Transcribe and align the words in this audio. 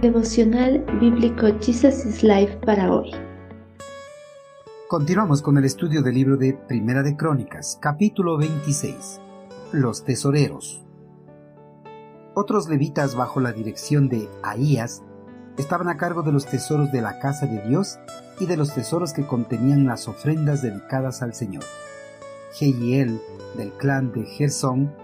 Devocional 0.00 0.82
Bíblico 0.98 1.48
Jesus 1.60 2.06
is 2.06 2.22
Life 2.22 2.56
para 2.64 2.90
hoy. 2.90 3.10
Continuamos 4.88 5.42
con 5.42 5.58
el 5.58 5.66
estudio 5.66 6.00
del 6.00 6.14
libro 6.14 6.38
de 6.38 6.54
Primera 6.54 7.02
de 7.02 7.18
Crónicas, 7.18 7.78
capítulo 7.82 8.38
26. 8.38 9.20
Los 9.72 10.02
tesoreros. 10.02 10.86
Otros 12.34 12.70
levitas 12.70 13.14
bajo 13.14 13.40
la 13.40 13.52
dirección 13.52 14.08
de 14.08 14.26
Ahías 14.42 15.02
estaban 15.58 15.90
a 15.90 15.98
cargo 15.98 16.22
de 16.22 16.32
los 16.32 16.46
tesoros 16.46 16.90
de 16.92 17.02
la 17.02 17.18
casa 17.18 17.44
de 17.44 17.60
Dios 17.68 17.98
y 18.38 18.46
de 18.46 18.56
los 18.56 18.72
tesoros 18.72 19.12
que 19.12 19.26
contenían 19.26 19.86
las 19.86 20.08
ofrendas 20.08 20.62
dedicadas 20.62 21.20
al 21.20 21.34
Señor. 21.34 21.64
Jehiel, 22.54 23.20
del 23.54 23.70
clan 23.72 24.12
de 24.12 24.24
Gersón, 24.24 24.94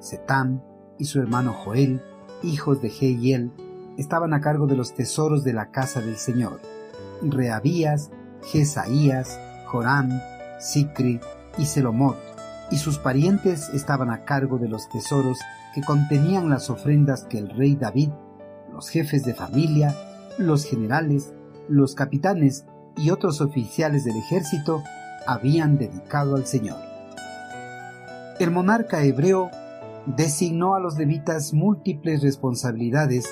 Setam 0.00 0.62
y 0.98 1.04
su 1.04 1.20
hermano 1.20 1.52
Joel, 1.52 2.00
hijos 2.42 2.80
de 2.80 2.88
Jehiel, 2.88 3.52
estaban 3.96 4.34
a 4.34 4.40
cargo 4.40 4.66
de 4.66 4.76
los 4.76 4.94
tesoros 4.94 5.44
de 5.44 5.52
la 5.52 5.70
casa 5.70 6.00
del 6.00 6.16
Señor. 6.16 6.60
Reabías, 7.22 8.10
Jesaías, 8.44 9.38
Joram, 9.66 10.20
Sicri 10.60 11.20
y 11.58 11.66
Selomot, 11.66 12.16
y 12.70 12.76
sus 12.76 12.98
parientes 12.98 13.68
estaban 13.70 14.10
a 14.10 14.24
cargo 14.24 14.58
de 14.58 14.68
los 14.68 14.88
tesoros 14.88 15.38
que 15.74 15.82
contenían 15.82 16.48
las 16.48 16.70
ofrendas 16.70 17.24
que 17.24 17.38
el 17.38 17.50
rey 17.50 17.76
David, 17.76 18.10
los 18.72 18.88
jefes 18.88 19.24
de 19.24 19.34
familia, 19.34 19.94
los 20.38 20.64
generales, 20.64 21.32
los 21.68 21.94
capitanes 21.94 22.64
y 22.96 23.10
otros 23.10 23.40
oficiales 23.40 24.04
del 24.04 24.16
ejército 24.16 24.82
habían 25.26 25.78
dedicado 25.78 26.36
al 26.36 26.46
Señor. 26.46 26.78
El 28.38 28.50
monarca 28.50 29.02
hebreo 29.02 29.50
designó 30.06 30.74
a 30.74 30.80
los 30.80 30.96
levitas 30.98 31.52
múltiples 31.52 32.22
responsabilidades 32.22 33.26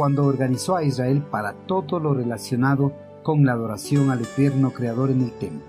cuando 0.00 0.24
organizó 0.24 0.76
a 0.76 0.82
Israel 0.82 1.22
para 1.30 1.52
todo 1.52 2.00
lo 2.00 2.14
relacionado 2.14 2.94
con 3.22 3.44
la 3.44 3.52
adoración 3.52 4.08
al 4.08 4.22
eterno 4.22 4.70
Creador 4.70 5.10
en 5.10 5.20
el 5.20 5.32
templo. 5.32 5.66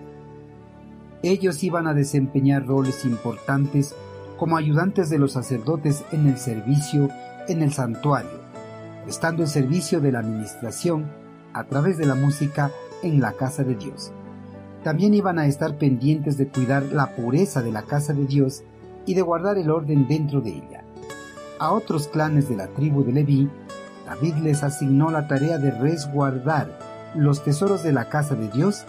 Ellos 1.21 1.61
iban 1.65 1.85
a 1.85 1.93
desempeñar 1.93 2.65
roles 2.65 3.03
importantes 3.03 3.93
como 4.37 4.55
ayudantes 4.55 5.09
de 5.09 5.19
los 5.19 5.33
sacerdotes 5.33 6.05
en 6.13 6.27
el 6.27 6.37
servicio 6.37 7.09
en 7.49 7.61
el 7.61 7.73
santuario, 7.73 8.39
estando 9.05 9.43
en 9.43 9.49
servicio 9.49 9.99
de 9.99 10.13
la 10.13 10.19
administración 10.19 11.11
a 11.51 11.65
través 11.65 11.97
de 11.97 12.05
la 12.05 12.15
música 12.15 12.71
en 13.03 13.19
la 13.19 13.33
casa 13.33 13.65
de 13.65 13.75
Dios. 13.75 14.13
También 14.81 15.13
iban 15.13 15.39
a 15.39 15.47
estar 15.47 15.77
pendientes 15.77 16.37
de 16.37 16.47
cuidar 16.47 16.83
la 16.83 17.17
pureza 17.17 17.61
de 17.61 17.73
la 17.73 17.81
casa 17.81 18.13
de 18.13 18.25
Dios 18.25 18.63
y 19.05 19.13
de 19.13 19.23
guardar 19.23 19.57
el 19.57 19.69
orden 19.69 20.07
dentro 20.07 20.39
de 20.39 20.51
ella. 20.51 20.85
A 21.59 21.73
otros 21.73 22.07
clanes 22.07 22.47
de 22.47 22.55
la 22.55 22.67
tribu 22.67 23.03
de 23.03 23.11
Leví, 23.11 23.49
David 24.11 24.35
les 24.43 24.61
asignó 24.61 25.09
la 25.09 25.25
tarea 25.25 25.57
de 25.57 25.71
resguardar 25.71 26.67
los 27.15 27.45
tesoros 27.45 27.81
de 27.81 27.93
la 27.93 28.09
casa 28.09 28.35
de 28.35 28.49
Dios 28.49 28.83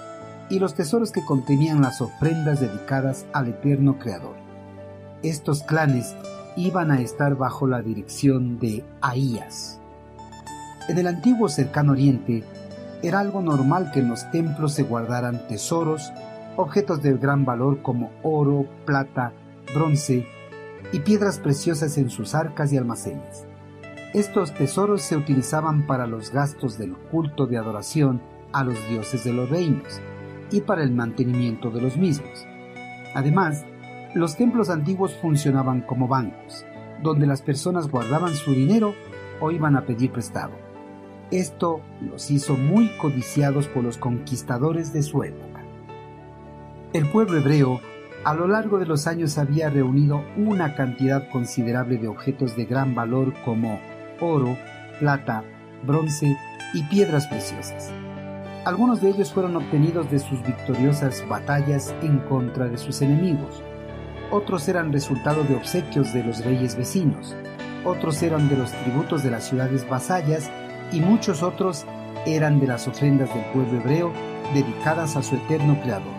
y 0.50 0.58
los 0.58 0.74
tesoros 0.74 1.12
que 1.12 1.24
contenían 1.24 1.80
las 1.80 2.00
ofrendas 2.00 2.58
dedicadas 2.58 3.24
al 3.32 3.46
eterno 3.46 4.00
Creador. 4.00 4.34
Estos 5.22 5.62
clanes 5.62 6.16
iban 6.56 6.90
a 6.90 7.00
estar 7.00 7.36
bajo 7.36 7.68
la 7.68 7.82
dirección 7.82 8.58
de 8.58 8.84
Ahías. 9.00 9.78
En 10.88 10.98
el 10.98 11.06
antiguo 11.06 11.48
cercano 11.48 11.92
oriente, 11.92 12.42
era 13.04 13.20
algo 13.20 13.42
normal 13.42 13.92
que 13.92 14.00
en 14.00 14.08
los 14.08 14.28
templos 14.32 14.74
se 14.74 14.82
guardaran 14.82 15.46
tesoros, 15.46 16.12
objetos 16.56 17.00
de 17.00 17.16
gran 17.16 17.44
valor 17.44 17.80
como 17.80 18.10
oro, 18.24 18.66
plata, 18.86 19.32
bronce 19.72 20.26
y 20.92 20.98
piedras 20.98 21.38
preciosas 21.38 21.96
en 21.96 22.10
sus 22.10 22.34
arcas 22.34 22.72
y 22.72 22.76
almacenes. 22.76 23.51
Estos 24.14 24.52
tesoros 24.52 25.00
se 25.00 25.16
utilizaban 25.16 25.86
para 25.86 26.06
los 26.06 26.32
gastos 26.32 26.76
del 26.76 26.94
culto 26.94 27.46
de 27.46 27.56
adoración 27.56 28.20
a 28.52 28.62
los 28.62 28.76
dioses 28.90 29.24
de 29.24 29.32
los 29.32 29.48
reinos 29.48 30.02
y 30.50 30.60
para 30.60 30.82
el 30.82 30.92
mantenimiento 30.92 31.70
de 31.70 31.80
los 31.80 31.96
mismos. 31.96 32.46
Además, 33.14 33.64
los 34.14 34.36
templos 34.36 34.68
antiguos 34.68 35.14
funcionaban 35.14 35.80
como 35.80 36.08
bancos, 36.08 36.66
donde 37.02 37.26
las 37.26 37.40
personas 37.40 37.88
guardaban 37.88 38.34
su 38.34 38.52
dinero 38.52 38.94
o 39.40 39.50
iban 39.50 39.76
a 39.76 39.86
pedir 39.86 40.12
prestado. 40.12 40.52
Esto 41.30 41.80
los 42.02 42.30
hizo 42.30 42.54
muy 42.58 42.90
codiciados 42.98 43.66
por 43.66 43.82
los 43.82 43.96
conquistadores 43.96 44.92
de 44.92 45.02
su 45.02 45.24
época. 45.24 45.62
El 46.92 47.10
pueblo 47.10 47.38
hebreo 47.38 47.80
a 48.24 48.34
lo 48.34 48.46
largo 48.46 48.78
de 48.78 48.84
los 48.84 49.06
años 49.06 49.38
había 49.38 49.70
reunido 49.70 50.22
una 50.36 50.74
cantidad 50.74 51.30
considerable 51.30 51.96
de 51.96 52.08
objetos 52.08 52.54
de 52.56 52.66
gran 52.66 52.94
valor 52.94 53.32
como 53.46 53.80
oro, 54.22 54.56
plata, 54.98 55.42
bronce 55.84 56.36
y 56.72 56.82
piedras 56.84 57.26
preciosas. 57.26 57.90
Algunos 58.64 59.00
de 59.00 59.10
ellos 59.10 59.32
fueron 59.32 59.56
obtenidos 59.56 60.08
de 60.10 60.20
sus 60.20 60.40
victoriosas 60.42 61.26
batallas 61.28 61.92
en 62.02 62.20
contra 62.20 62.68
de 62.68 62.78
sus 62.78 63.02
enemigos. 63.02 63.60
Otros 64.30 64.68
eran 64.68 64.92
resultado 64.92 65.42
de 65.42 65.56
obsequios 65.56 66.14
de 66.14 66.22
los 66.22 66.44
reyes 66.44 66.76
vecinos. 66.76 67.34
Otros 67.84 68.22
eran 68.22 68.48
de 68.48 68.56
los 68.56 68.70
tributos 68.70 69.24
de 69.24 69.32
las 69.32 69.48
ciudades 69.48 69.88
vasallas 69.88 70.48
y 70.92 71.00
muchos 71.00 71.42
otros 71.42 71.84
eran 72.24 72.60
de 72.60 72.68
las 72.68 72.86
ofrendas 72.86 73.34
del 73.34 73.44
pueblo 73.46 73.80
hebreo 73.80 74.12
dedicadas 74.54 75.16
a 75.16 75.22
su 75.22 75.34
eterno 75.34 75.80
Creador. 75.82 76.14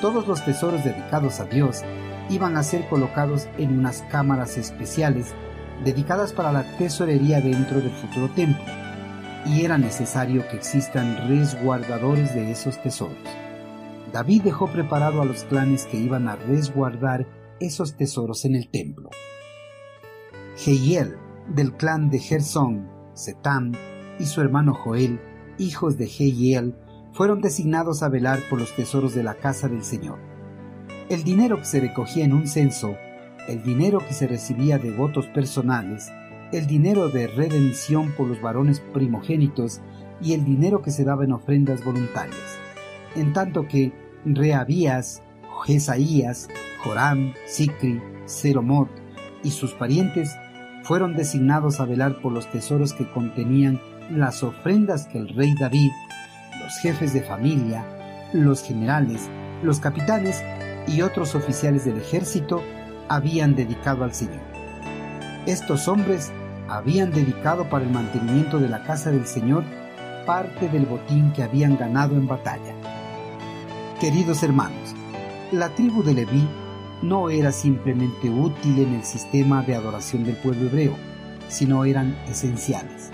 Todos 0.00 0.26
los 0.26 0.42
tesoros 0.44 0.82
dedicados 0.82 1.40
a 1.40 1.44
Dios 1.44 1.82
iban 2.30 2.56
a 2.56 2.62
ser 2.62 2.88
colocados 2.88 3.48
en 3.58 3.78
unas 3.78 4.02
cámaras 4.10 4.56
especiales 4.56 5.34
dedicadas 5.84 6.32
para 6.32 6.52
la 6.52 6.64
tesorería 6.78 7.40
dentro 7.40 7.80
del 7.80 7.92
futuro 7.92 8.28
templo, 8.34 8.64
y 9.46 9.64
era 9.64 9.76
necesario 9.76 10.46
que 10.48 10.56
existan 10.56 11.28
resguardadores 11.28 12.34
de 12.34 12.50
esos 12.50 12.80
tesoros. 12.82 13.18
David 14.12 14.42
dejó 14.42 14.68
preparado 14.68 15.20
a 15.20 15.24
los 15.24 15.44
clanes 15.44 15.86
que 15.86 15.98
iban 15.98 16.28
a 16.28 16.36
resguardar 16.36 17.26
esos 17.60 17.96
tesoros 17.96 18.44
en 18.44 18.54
el 18.54 18.68
templo. 18.68 19.10
Jehiel, 20.56 21.16
del 21.48 21.72
clan 21.74 22.10
de 22.10 22.20
Gersón, 22.20 22.88
Setam 23.12 23.72
y 24.18 24.24
su 24.24 24.40
hermano 24.40 24.72
Joel, 24.72 25.20
hijos 25.58 25.98
de 25.98 26.06
Jehiel, 26.06 26.76
fueron 27.12 27.40
designados 27.40 28.02
a 28.02 28.08
velar 28.08 28.40
por 28.48 28.60
los 28.60 28.74
tesoros 28.74 29.14
de 29.14 29.22
la 29.22 29.34
casa 29.34 29.68
del 29.68 29.84
Señor. 29.84 30.18
El 31.08 31.22
dinero 31.22 31.58
que 31.58 31.64
se 31.64 31.80
recogía 31.80 32.24
en 32.24 32.32
un 32.32 32.46
censo, 32.46 32.96
el 33.48 33.62
dinero 33.62 33.98
que 33.98 34.14
se 34.14 34.26
recibía 34.26 34.78
de 34.78 34.90
votos 34.90 35.26
personales, 35.26 36.10
el 36.52 36.66
dinero 36.66 37.08
de 37.08 37.26
redención 37.26 38.12
por 38.12 38.28
los 38.28 38.40
varones 38.40 38.80
primogénitos 38.80 39.80
y 40.20 40.32
el 40.32 40.44
dinero 40.44 40.82
que 40.82 40.90
se 40.90 41.04
daba 41.04 41.24
en 41.24 41.32
ofrendas 41.32 41.84
voluntarias. 41.84 42.58
En 43.16 43.32
tanto 43.32 43.66
que 43.66 43.92
Reabías, 44.24 45.22
Jesaías, 45.66 46.48
Joram, 46.82 47.34
Sicri, 47.46 48.00
Seromot 48.24 48.88
y 49.42 49.50
sus 49.50 49.72
parientes 49.72 50.34
fueron 50.82 51.14
designados 51.14 51.80
a 51.80 51.84
velar 51.84 52.20
por 52.20 52.32
los 52.32 52.50
tesoros 52.50 52.92
que 52.92 53.10
contenían 53.10 53.80
las 54.10 54.42
ofrendas 54.42 55.06
que 55.06 55.18
el 55.18 55.28
rey 55.28 55.54
David, 55.58 55.90
los 56.62 56.76
jefes 56.78 57.12
de 57.12 57.22
familia, 57.22 57.84
los 58.32 58.62
generales, 58.62 59.28
los 59.62 59.80
capitanes 59.80 60.42
y 60.86 61.02
otros 61.02 61.34
oficiales 61.34 61.84
del 61.84 61.96
ejército 61.98 62.62
habían 63.08 63.54
dedicado 63.54 64.04
al 64.04 64.14
Señor. 64.14 64.42
Estos 65.46 65.88
hombres 65.88 66.32
habían 66.68 67.10
dedicado 67.10 67.68
para 67.68 67.84
el 67.84 67.90
mantenimiento 67.90 68.58
de 68.58 68.68
la 68.68 68.82
casa 68.84 69.10
del 69.10 69.26
Señor 69.26 69.64
parte 70.24 70.68
del 70.68 70.86
botín 70.86 71.32
que 71.32 71.42
habían 71.42 71.76
ganado 71.76 72.14
en 72.14 72.26
batalla. 72.26 72.74
Queridos 74.00 74.42
hermanos, 74.42 74.94
la 75.52 75.68
tribu 75.70 76.02
de 76.02 76.14
Leví 76.14 76.48
no 77.02 77.28
era 77.28 77.52
simplemente 77.52 78.30
útil 78.30 78.78
en 78.78 78.94
el 78.94 79.04
sistema 79.04 79.62
de 79.62 79.74
adoración 79.74 80.24
del 80.24 80.36
pueblo 80.36 80.66
hebreo, 80.68 80.96
sino 81.48 81.84
eran 81.84 82.16
esenciales. 82.26 83.10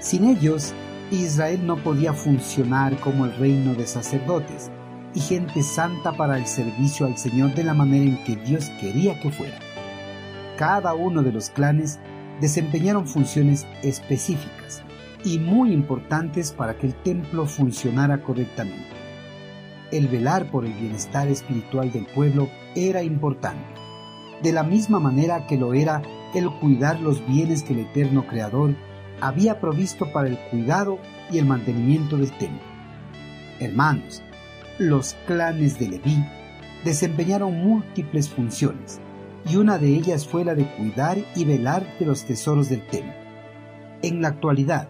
Sin 0.00 0.24
ellos, 0.24 0.74
Israel 1.10 1.66
no 1.66 1.76
podía 1.76 2.12
funcionar 2.12 2.96
como 3.00 3.24
el 3.24 3.34
reino 3.36 3.74
de 3.74 3.86
sacerdotes 3.86 4.70
y 5.14 5.20
gente 5.20 5.62
santa 5.62 6.12
para 6.12 6.38
el 6.38 6.46
servicio 6.46 7.06
al 7.06 7.18
Señor 7.18 7.54
de 7.54 7.64
la 7.64 7.74
manera 7.74 8.04
en 8.04 8.24
que 8.24 8.36
Dios 8.36 8.70
quería 8.80 9.18
que 9.20 9.30
fuera. 9.30 9.58
Cada 10.56 10.94
uno 10.94 11.22
de 11.22 11.32
los 11.32 11.50
clanes 11.50 11.98
desempeñaron 12.40 13.06
funciones 13.06 13.66
específicas 13.82 14.82
y 15.24 15.38
muy 15.38 15.72
importantes 15.72 16.52
para 16.52 16.76
que 16.76 16.86
el 16.86 16.94
templo 16.94 17.46
funcionara 17.46 18.22
correctamente. 18.22 18.86
El 19.90 20.06
velar 20.08 20.50
por 20.50 20.64
el 20.64 20.72
bienestar 20.72 21.28
espiritual 21.28 21.90
del 21.90 22.06
pueblo 22.06 22.48
era 22.74 23.02
importante, 23.02 23.74
de 24.42 24.52
la 24.52 24.62
misma 24.62 25.00
manera 25.00 25.46
que 25.46 25.58
lo 25.58 25.74
era 25.74 26.02
el 26.34 26.48
cuidar 26.60 27.00
los 27.00 27.26
bienes 27.26 27.62
que 27.62 27.72
el 27.72 27.80
eterno 27.80 28.26
Creador 28.26 28.74
había 29.20 29.60
provisto 29.60 30.12
para 30.12 30.28
el 30.28 30.38
cuidado 30.50 30.98
y 31.30 31.38
el 31.38 31.46
mantenimiento 31.46 32.16
del 32.16 32.30
templo. 32.38 32.62
Hermanos, 33.58 34.22
los 34.80 35.12
clanes 35.26 35.78
de 35.78 35.88
Leví 35.90 36.24
desempeñaron 36.86 37.52
múltiples 37.52 38.30
funciones, 38.30 38.98
y 39.46 39.56
una 39.56 39.76
de 39.76 39.88
ellas 39.88 40.26
fue 40.26 40.42
la 40.42 40.54
de 40.54 40.66
cuidar 40.74 41.18
y 41.36 41.44
velar 41.44 41.86
de 41.98 42.06
los 42.06 42.24
tesoros 42.24 42.70
del 42.70 42.86
templo. 42.86 43.12
En 44.02 44.22
la 44.22 44.28
actualidad, 44.28 44.88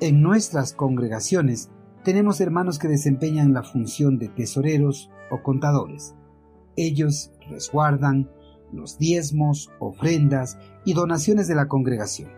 En 0.00 0.20
nuestras 0.20 0.72
congregaciones 0.72 1.70
tenemos 2.02 2.40
hermanos 2.40 2.80
que 2.80 2.88
desempeñan 2.88 3.54
la 3.54 3.62
función 3.62 4.18
de 4.18 4.28
tesoreros 4.28 5.10
o 5.30 5.44
contadores. 5.44 6.16
Ellos 6.76 7.30
resguardan 7.48 8.28
los 8.72 8.98
diezmos, 8.98 9.70
ofrendas 9.78 10.58
y 10.84 10.94
donaciones 10.94 11.46
de 11.46 11.54
la 11.54 11.68
congregación. 11.68 12.32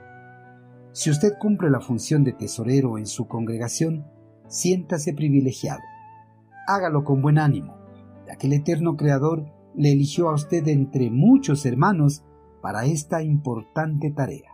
Si 0.93 1.09
usted 1.09 1.33
cumple 1.41 1.71
la 1.71 1.81
función 1.81 2.23
de 2.23 2.35
tesorero 2.35 2.99
en 2.99 3.07
su 3.07 3.27
congregación, 3.29 4.05
siéntase 4.47 5.15
privilegiado. 5.15 5.81
Hágalo 6.67 7.05
con 7.05 7.23
buen 7.23 7.39
ánimo, 7.39 7.77
ya 8.27 8.37
que 8.37 8.47
el 8.47 8.55
eterno 8.55 8.97
Creador 8.97 9.45
le 9.75 9.93
eligió 9.93 10.29
a 10.29 10.35
usted 10.35 10.67
entre 10.69 11.11
muchos 11.11 11.67
hermanos 11.67 12.25
para 12.63 12.87
esta 12.87 13.23
importante 13.23 14.11
tarea. 14.11 14.54